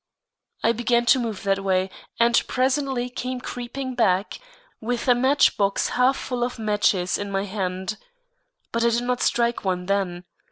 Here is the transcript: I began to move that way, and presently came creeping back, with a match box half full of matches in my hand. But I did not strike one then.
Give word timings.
I 0.63 0.71
began 0.71 1.05
to 1.05 1.19
move 1.19 1.43
that 1.43 1.63
way, 1.63 1.91
and 2.19 2.41
presently 2.47 3.07
came 3.07 3.39
creeping 3.39 3.93
back, 3.93 4.39
with 4.79 5.07
a 5.07 5.13
match 5.13 5.57
box 5.57 5.89
half 5.89 6.17
full 6.17 6.43
of 6.43 6.57
matches 6.57 7.19
in 7.19 7.29
my 7.29 7.45
hand. 7.45 7.97
But 8.71 8.83
I 8.83 8.89
did 8.89 9.03
not 9.03 9.21
strike 9.21 9.63
one 9.63 9.85
then. 9.85 10.23